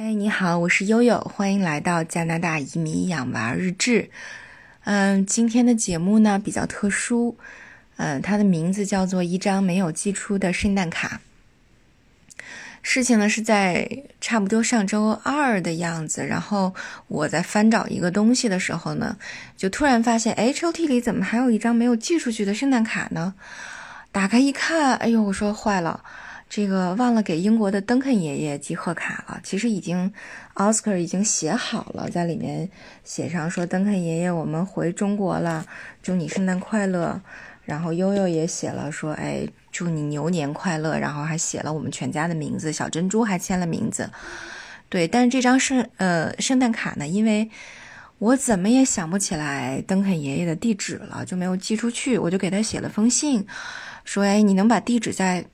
[0.00, 4.10] 哎，你好，我是悠悠，欢迎来到加拿大移民养娃日志。
[4.84, 7.36] 嗯，今天的节目呢比较特殊，
[7.96, 11.20] 嗯，它的名字叫做《一张没有寄出的圣诞卡》。
[12.80, 16.72] 事情呢是在差不多上周二的样子，然后
[17.08, 19.16] 我在翻找一个东西的时候呢，
[19.56, 23.34] 就突然发现，哎，抽屉里怎么还有一张没有寄出去的圣诞卡呢？
[24.12, 26.04] 打开一看，哎呦，我说坏了。
[26.50, 29.38] 这个忘了给英国的登肯爷爷寄贺卡了。
[29.44, 30.10] 其实已经
[30.54, 32.70] ，Oscar 已经写好了，在里面
[33.04, 35.66] 写上说：“登肯爷爷，我们回中国了，
[36.02, 37.20] 祝你圣诞快乐。”
[37.66, 44.10] 然后悠悠也写了说：“哎，祝你牛年快乐。”然后还写了我们全家的名字，小珍珠还签了名字。
[44.88, 47.50] 对，但是这张圣呃圣诞卡呢，因为
[48.18, 52.16] 我怎么也想不起来登肯爷爷的地址了，就没有寄出去。
[52.16, 53.46] 我就给他写了封信，
[54.06, 55.44] 说：“哎，你能把地址在？”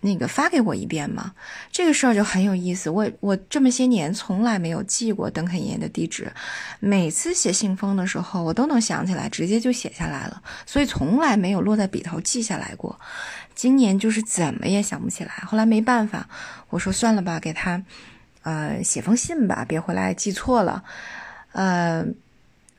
[0.00, 1.34] 那个发给我一遍吗？
[1.70, 2.88] 这个事儿就很有意思。
[2.88, 6.32] 我我这么些年从来没有寄过邓肯爷爷的地址，
[6.78, 12.98] 每次写信封的时候，我都能想起来，直接就写下来了，所以从来没有落在笔头记下来过。
[13.54, 15.32] 今年就是怎么也想不起来。
[15.46, 16.26] 后来没办法，
[16.70, 17.82] 我说算了吧，给他
[18.42, 20.82] 呃写封信吧，别回来记错了。
[21.52, 22.06] 呃，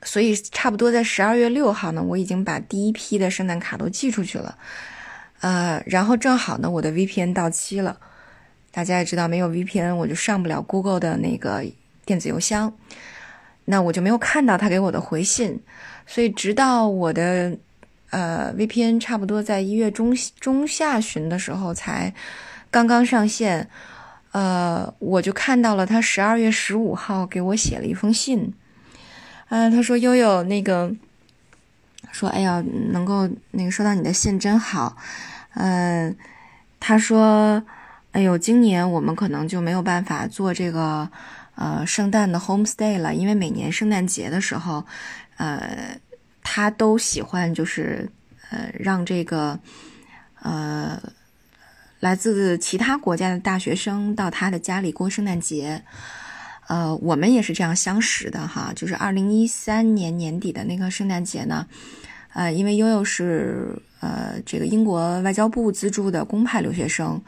[0.02, 4.58] 所以差不多在十二月六号呢，我已经把第一批的圣诞卡都寄出去了。
[5.42, 7.98] 呃，然后正好呢，我的 VPN 到期了，
[8.70, 11.64] 大家也知道，没有 VPN 我就上不了 Google 的那个
[12.04, 12.72] 电子邮箱，
[13.64, 15.60] 那我就没有看到他给我的回信，
[16.06, 17.58] 所以直到我的
[18.10, 22.14] 呃 VPN 差不多在一月中中下旬的时候才
[22.70, 23.68] 刚刚上线，
[24.30, 28.54] 呃，我就看到了他十二月十五号给我写了一封信，
[29.48, 30.94] 嗯，他说悠悠那个
[32.12, 34.96] 说，哎呀，能够那个收到你的信真好。
[35.54, 36.16] 嗯，
[36.80, 37.62] 他说
[38.12, 41.06] ：“哎呦，今年我们可能就没有办法做这个
[41.54, 44.82] 呃圣诞的 homestay 了，因为每年圣诞节的时候，
[45.36, 45.96] 呃，
[46.42, 48.10] 他都喜欢就是
[48.50, 49.58] 呃让这个
[50.40, 50.98] 呃
[52.00, 55.82] 来自其他国家的大学生到他的家里过圣诞节。
[56.68, 61.66] 呃，我们也是这样相识的哈，就是二零一三年年底的那个圣诞节呢。”
[62.34, 63.68] 呃，因为悠悠是
[64.00, 67.20] 呃这个英国外交部资助的公派留学生，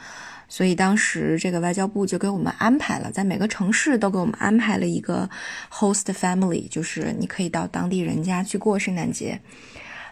[0.49, 5.29] 所以当时这个外交部就给我们安排了，在每个城市都给我们安排了一个
[5.71, 9.39] host family，就是你可以到当地人家去过圣诞节。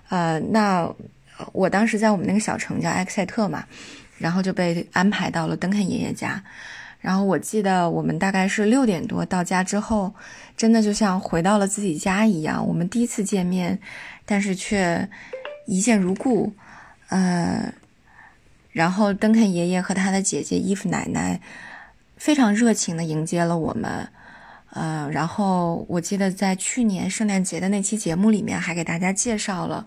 [0.08, 0.88] 呃，那
[1.52, 3.64] 我当时在我们那个小城叫埃克塞特嘛，
[4.18, 6.42] 然后就被安排到了登肯爷爷家。
[7.02, 10.14] 然后我记得我们大概是六点多到家之后，
[10.56, 12.64] 真的就像回到了自己家一样。
[12.64, 13.80] 我们第一次见面，
[14.24, 15.08] 但是却
[15.66, 16.52] 一见如故。
[17.08, 17.74] 呃，
[18.70, 21.40] 然后登肯爷爷和他的姐姐伊芙奶奶
[22.16, 24.08] 非常热情的迎接了我们。
[24.70, 29.84] 呃，然后我记得在去年圣诞节的那期节目里面，还给大家介绍了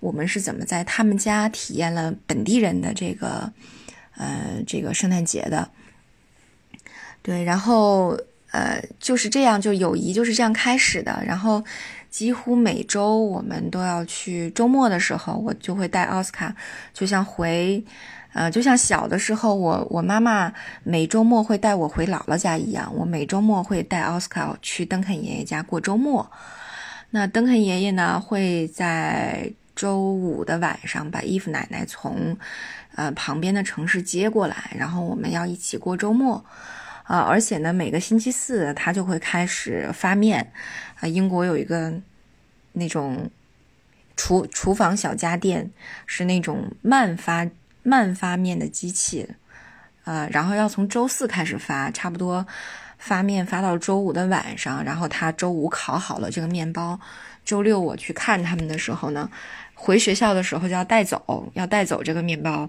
[0.00, 3.52] 我们是怎么在他们家体验了本地人的这个
[4.16, 5.68] 呃这个圣诞节的。
[7.24, 8.14] 对，然后
[8.52, 11.22] 呃就是这样，就友谊就是这样开始的。
[11.26, 11.64] 然后
[12.10, 16.54] 几乎每周我们都要去，周末的时候我就会带奥斯卡，
[16.92, 17.82] 就像回，
[18.34, 20.52] 呃，就像小的时候我我妈妈
[20.82, 26.30] 每周末会带我回姥姥家一样，我每周末会带奥斯卡去登肯爷爷家过周末。
[27.08, 32.36] 那登肯爷爷呢会在周五的晚上把伊芙奶奶从
[32.94, 36.44] 呃旁边的城市接过来，然后我们要一起过周末。
[37.04, 40.52] 啊，而且呢，每个星期四他就会开始发面。
[41.00, 41.92] 啊，英国有一个
[42.72, 43.30] 那种
[44.16, 45.70] 厨厨房小家电，
[46.06, 47.48] 是那种慢发
[47.82, 49.28] 慢发面的机器。
[50.04, 52.46] 呃，然后要从周四开始发，差不多
[52.98, 56.98] 发面发到周五的晚上，然后他周五烤好了这个面包，
[57.44, 59.30] 周六我去看他们的时候呢，
[59.74, 62.68] 回学校的时候就要带走，要带走这个面包。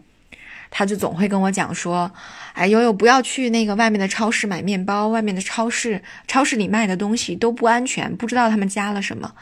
[0.77, 2.11] 他就总会跟我讲说
[2.51, 9.33] ：“哎，悠悠不要去那个外面的超市买面包，外面的超市超市里卖的东西都不安全，不知道他们加了什么。”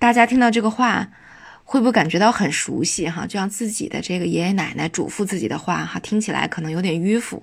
[0.00, 1.08] 大家听到这个话，
[1.64, 3.06] 会不会感觉到很熟悉？
[3.10, 7.42] 哈，就像自己的这个爷爷奶奶嘱咐自己的话，哈，听起来可能有点迂腐，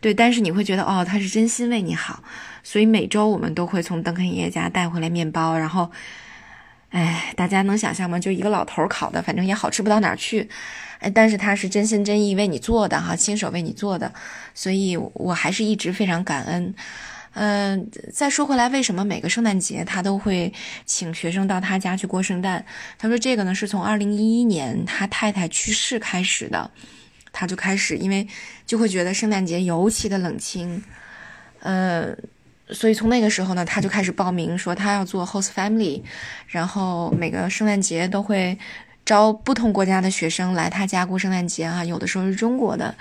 [0.00, 2.24] 对，但是你会觉得哦，他是真心为你好。
[2.64, 5.88] 所以每周我们都会从邓肯爷爷家带回来面包，然后，
[6.90, 8.18] 哎，大家能想象吗？
[8.18, 10.48] 就一个老头烤的，反正也好吃不到哪儿去。
[10.98, 14.12] 哎，但是他是真心真意为你做的哈，亲手为你做的，
[14.54, 16.74] 所以我还是一直非常感恩。
[17.32, 20.52] 嗯，再说回来，为什么每个圣诞节他都会
[20.84, 22.64] 请学生到他家去过圣诞？
[22.98, 26.68] 他说这个呢，是从二零一一年他太太去世开始的，
[27.30, 28.26] 他就开始，因为
[28.66, 30.82] 就会觉得圣诞节尤其的冷清。
[31.60, 32.16] 呃，
[32.72, 36.02] 所以从那个时候呢，他就开始报名，说他要做 host family，
[36.46, 38.58] 然后每个圣诞节都会
[39.04, 42.94] 招不同国家的学生来他家过圣诞节啊，有的时候是中国的，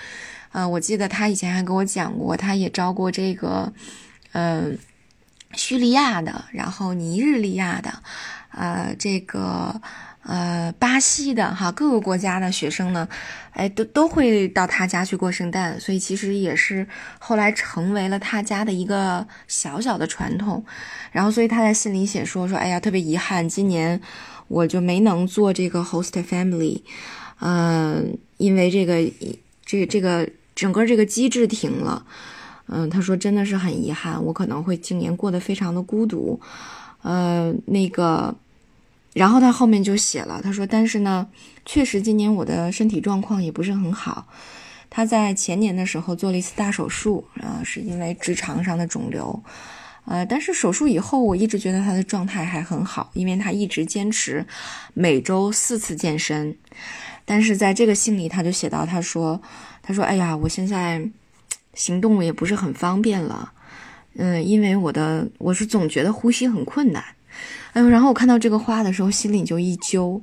[0.52, 3.72] 呃，我记得他以前还跟我讲过，他也招过这个，
[4.34, 4.78] 嗯，
[5.54, 7.94] 叙利亚的，然后尼日利亚的，
[8.52, 9.82] 呃，这个。
[10.24, 13.08] 呃，巴西的哈，各个国家的学生呢，
[13.52, 16.86] 哎，都都会到他家去过圣诞，所以其实也是
[17.20, 20.64] 后来成为了他家的一个小小的传统。
[21.12, 24.00] 然后，所以他在信里写说说，哎呀，特别遗憾，今年
[24.50, 26.82] 我就没能做这个 host family，
[27.40, 29.10] 嗯，因为这个
[29.66, 32.06] 这这个整个这个机制停了，
[32.68, 36.40] 嗯，他说真的是很遗憾，我可能会今年过得非常的孤独，
[37.04, 38.36] 呃，那个。
[39.14, 41.28] 然后他后面就写了，他说：“但是呢，
[41.66, 44.28] 确实今年我的身体状况也不是很好。
[44.90, 49.44] 他在前年的时候做了一次大手术，啊，是因为直肠上的肿瘤，
[50.06, 54.46] 呃，但是手术以后，我一直觉得他的状态还很好，因为他一直坚持
[54.94, 56.56] 每周四次健身。
[57.26, 59.42] 但是在这个信里，他就写到，他说，
[59.84, 61.08] 他说，哎呀，我现在
[61.74, 63.54] 行动也不是很方便了，
[64.16, 67.04] 嗯，因为我的我是总觉得呼吸很困难。”
[67.74, 70.22] 哎呦，然后我看到这个话的时候，心里就一揪。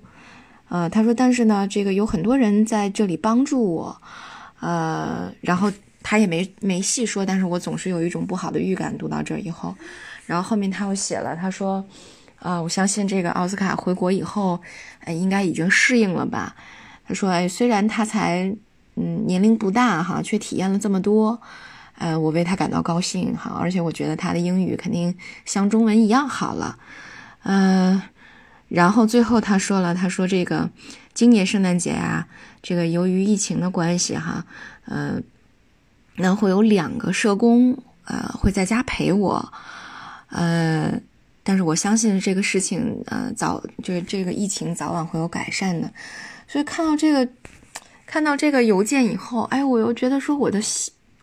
[0.69, 4.03] 呃，他说，但是呢，这个有很多人在这里帮助我，
[4.59, 5.73] 呃，然后
[6.03, 8.99] 他也没没细说，但是我总是有一种不好的预感。
[8.99, 9.75] 读到这儿以后，
[10.27, 11.85] 然后后面他又写了，他说，
[12.41, 14.61] 啊，我相信这个奥斯卡回国以后，
[15.05, 16.57] 哎，应该已经适应了吧。
[17.07, 18.53] 他说，哎，虽然他才
[18.97, 21.41] 嗯年龄不大哈，却体验了这么多。
[21.99, 25.17] 呃，我为他感到高兴哈，而且我觉得他的英语肯定
[25.47, 26.79] 像中文一样好了，
[27.43, 28.03] 呃，
[28.69, 30.69] 然后最后他说了，他说这个
[31.15, 32.29] 今年圣诞节啊，
[32.63, 34.45] 这个由于疫情的关系哈，
[34.85, 35.19] 呃，
[36.17, 39.53] 那会有两个社工呃会在家陪我，
[40.29, 41.01] 呃，
[41.43, 45.91] 但是我相信这个事情呃早就是这个疫情早晚会有改善的，
[46.47, 47.27] 所以看到这个
[48.05, 50.61] 看到这个邮件以后，哎，我又觉得说我的。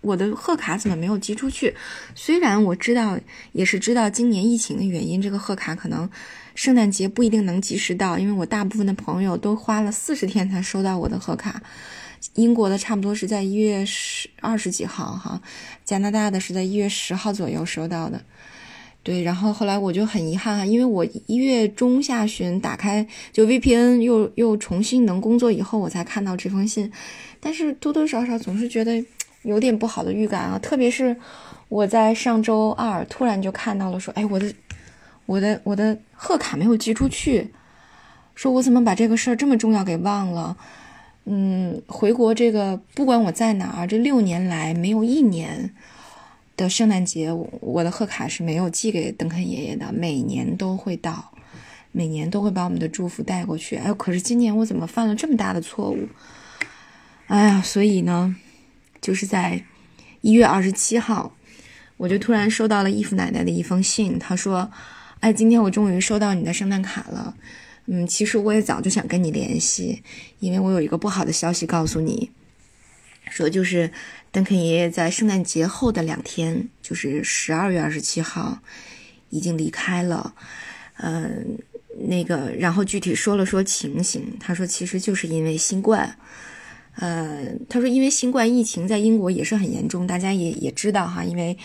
[0.03, 1.73] 我的贺卡怎么没有寄出去？
[2.13, 3.17] 虽然我知道，
[3.53, 6.07] 也是知道今年疫情的原因，这个贺卡可能
[6.55, 11.63] 圣诞节不一定能及时到，因为我大部分的朋友都花了四十天才收到我的贺卡。
[12.35, 15.41] 英国的差不多是在一月十二十几号哈，
[15.85, 18.21] 加拿大的是在一月十号左右收到的。
[19.03, 26.91] 对，然后后来我就很遗憾啊，因为我一月中下旬打开就 VPN 又又重新能工作以后，我才看到这封信，
[27.39, 29.01] 但是多多少少总是觉得。
[29.43, 31.15] 有点不好的预感啊，特别是
[31.69, 34.53] 我在上周二突然就看到了，说，哎，我的，
[35.25, 37.51] 我的，我的贺卡没有寄出去，
[38.35, 40.57] 说我怎么把这个事儿这么重要给忘了？
[41.25, 45.73] 嗯，回国这个不管我在哪儿，这六年来没有一年
[46.55, 51.31] 的圣诞节，我的贺卡是没有寄给邓肯爷爷的，每年都会到，
[51.91, 53.75] 每年都会把我们的祝福带过去。
[53.75, 56.07] 哎，可是今年我怎么犯了这么大的错误？
[57.27, 58.35] 哎呀，所以呢。
[59.03, 59.61] 就是在
[60.21, 61.35] 一月二十七号，
[61.97, 64.17] 我就突然收到了义父奶奶的一封信。
[64.17, 64.71] 他说
[65.19, 67.35] ：“哎，今天我终于收到你的圣诞卡了。
[67.87, 70.01] 嗯，其实我也早就想跟你联系，
[70.39, 72.31] 因为我有一个不好的消息告诉你，
[73.29, 73.91] 说就是
[74.31, 78.59] 邓肯爷爷在圣诞节后的两天，就是十二月二十七号，
[79.31, 80.33] 已经离开了。
[80.95, 81.59] 嗯，
[82.07, 86.17] 那个，然后具体说了说情形，他说其实就是因为新冠。”
[86.95, 91.57] 呃，他说，因为新冠疫情在英国也是很严重，大家也也知道哈，因为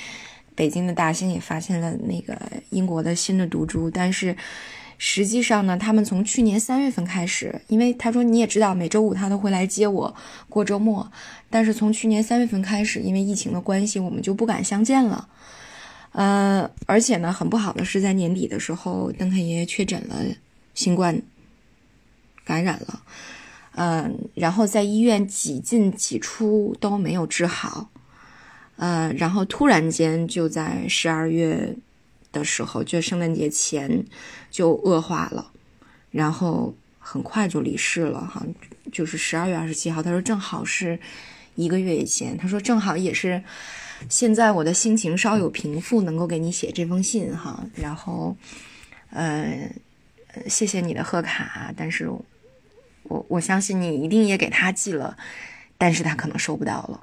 [0.55, 2.37] 北京的大兴也发现了那个
[2.71, 4.35] 英国的新的毒株，但是
[4.97, 10.15] 实际上呢，他们从去年三月份开始，因为他说你也知道，每周五他都会来接我
[10.49, 11.13] 过周末，
[11.51, 15.29] 但是从去年三月份开始，因为疫情的关系，我们就不敢相见了。
[16.13, 20.25] 呃，而且呢，很不好的是，在年底的时候，邓肯爷爷确诊了
[20.75, 21.21] 新冠
[22.45, 23.03] 感染了。
[23.81, 27.89] 嗯，然后在医院几进几出都没有治好，
[28.75, 31.77] 呃，然后突然间就在十二月
[32.33, 34.05] 的时候，就圣诞节前
[34.51, 35.53] 就恶化了，
[36.11, 38.45] 然后很快就离世了哈，
[38.91, 40.99] 就是十二月二十七号，他说正好是
[41.55, 43.41] 一个月以前，他说正好也是
[44.09, 48.37] 现在我的心情稍有平复，能够给你写这封信哈，然后
[49.11, 49.71] 呃，
[50.49, 52.11] 谢谢你的贺卡，但是。
[53.09, 55.17] 我我相信你一定也给他寄了，
[55.77, 57.01] 但是他可能收不到了，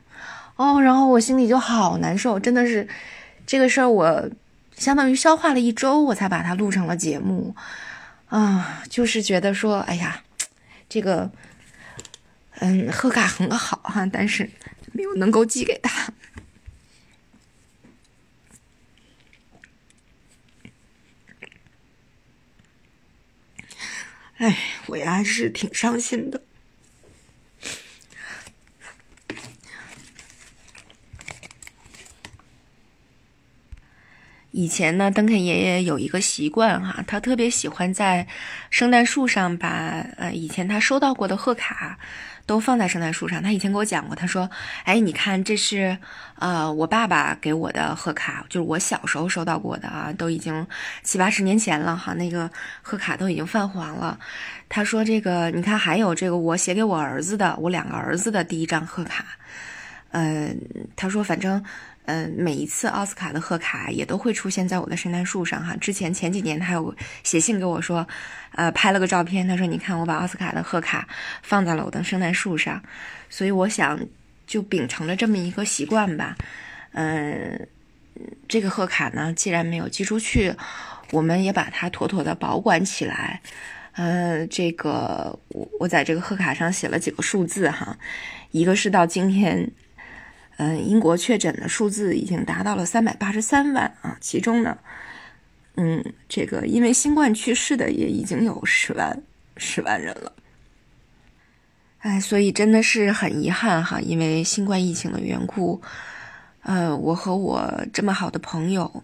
[0.56, 2.88] 哦，然后我心里就好难受，真的是
[3.46, 4.30] 这个事儿，我
[4.76, 7.56] 相当于消化了一周，我才把它录成了节目，
[8.30, 10.22] 啊，就是觉得说，哎呀，
[10.88, 11.30] 这个，
[12.60, 14.50] 嗯，贺卡很好哈，但是
[14.92, 16.14] 没有能够寄给他。
[24.38, 26.42] 哎，我呀是挺伤心的。
[34.58, 38.26] 以前呢，邓肯爷爷有一个习惯哈，他特别喜欢在
[38.70, 42.00] 圣诞树上把呃以前他收到过的贺卡
[42.46, 43.44] 都放在圣诞树上。
[43.44, 44.50] 他以前给我讲过，他说
[44.86, 45.98] ：“哎，你看这是
[46.40, 50.66] 呃我爸爸给我的贺卡，就是我小时候收到过的啊，都已经
[51.04, 52.50] 七八十年前了哈，那个
[52.82, 54.18] 贺卡都已经泛黄了。”
[54.70, 59.26] 他说：“这个你看，还有这个我写给我儿子的，我两个儿子的第一张贺卡。”
[60.16, 60.58] 嗯，
[60.96, 61.64] 他说反正。
[62.08, 65.76] 嗯，每一次奥斯卡的贺卡也都会出现在我的圣诞树上哈。
[65.78, 68.08] 之前前几年他有写信给我说，
[68.52, 71.08] 呃，拍了个照片，他说你看我把奥斯卡的贺卡
[71.42, 72.80] 放在了我的圣诞树上，
[73.28, 74.00] 所以我想
[74.46, 76.38] 就秉承了这么一个习惯吧。
[76.92, 77.68] 嗯，
[78.48, 80.54] 这个贺卡呢，既然没有寄出去，
[81.10, 83.42] 我们也把它妥妥的保管起来。
[83.94, 87.98] 呃，这个我我在这个贺卡上写了几个数字哈，
[88.52, 89.72] 一个是到今天。
[90.58, 94.78] 嗯，英国确诊的数字已经达到了三百八十三万啊，其中呢，
[95.76, 99.22] 嗯，这个因为新冠去世的也已经有十万
[99.58, 100.32] 十万人了。
[102.00, 105.82] 哎，所以真的是很遗憾哈，因为新冠疫情的缘故，
[106.62, 109.04] 呃，我和我这么好的朋友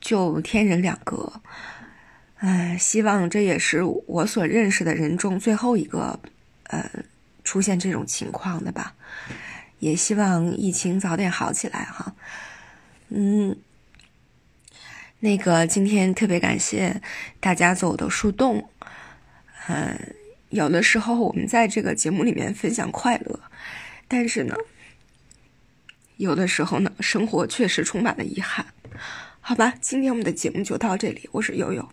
[0.00, 1.32] 就天人两隔。
[2.38, 6.18] 哎，希望这也是我所认识的人中最后一个
[6.64, 6.90] 呃
[7.44, 8.94] 出现这种情况的吧。
[9.82, 12.14] 也希望疫情早点好起来哈，
[13.08, 13.56] 嗯，
[15.18, 17.02] 那个今天特别感谢
[17.40, 18.70] 大家做我的树洞，
[19.66, 20.14] 嗯，
[20.50, 23.40] 有的时候我们在这个节目里面分享快乐，
[24.06, 24.54] 但是呢，
[26.16, 28.64] 有的时候呢，生活确实充满了遗憾，
[29.40, 31.88] 好吧，今天我们的节目就到这里，我是悠悠。